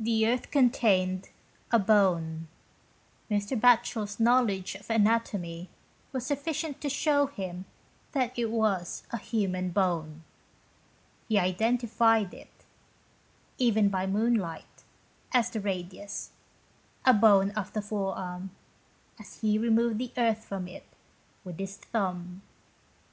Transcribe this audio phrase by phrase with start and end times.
[0.00, 1.28] The earth contained
[1.70, 2.48] a bone.
[3.30, 3.56] Mr.
[3.56, 5.70] Batchel's know ledge of anatomy
[6.10, 7.66] was sufficient to show him
[8.10, 10.24] that it was a human bone.
[11.28, 12.64] He identified it,
[13.58, 14.82] even by moonlight,
[15.30, 16.32] as the radius,
[17.06, 18.50] a bone of the forearm,
[19.20, 20.88] as he removed the earth from it,
[21.44, 22.42] with his thumb.